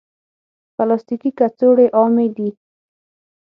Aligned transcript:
پلاستيکي 0.75 1.31
کڅوړې 1.39 1.87
عامې 1.97 2.27
دي. 2.35 2.49